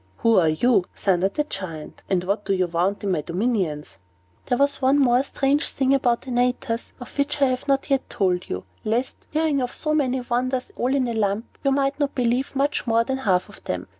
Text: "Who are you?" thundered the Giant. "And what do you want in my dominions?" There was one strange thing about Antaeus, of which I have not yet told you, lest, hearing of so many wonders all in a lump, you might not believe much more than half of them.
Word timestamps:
"Who 0.25 0.39
are 0.39 0.49
you?" 0.49 0.85
thundered 0.95 1.35
the 1.35 1.43
Giant. 1.43 2.01
"And 2.09 2.23
what 2.23 2.43
do 2.43 2.55
you 2.55 2.65
want 2.65 3.03
in 3.03 3.11
my 3.11 3.21
dominions?" 3.21 3.99
There 4.47 4.57
was 4.57 4.81
one 4.81 5.23
strange 5.23 5.69
thing 5.69 5.93
about 5.93 6.27
Antaeus, 6.27 6.93
of 6.99 7.15
which 7.19 7.39
I 7.39 7.49
have 7.49 7.67
not 7.67 7.91
yet 7.91 8.09
told 8.09 8.49
you, 8.49 8.63
lest, 8.83 9.15
hearing 9.29 9.61
of 9.61 9.71
so 9.75 9.93
many 9.93 10.19
wonders 10.21 10.71
all 10.75 10.95
in 10.95 11.07
a 11.07 11.13
lump, 11.13 11.55
you 11.63 11.69
might 11.71 11.99
not 11.99 12.15
believe 12.15 12.55
much 12.55 12.87
more 12.87 13.03
than 13.03 13.19
half 13.19 13.47
of 13.47 13.63
them. 13.65 13.89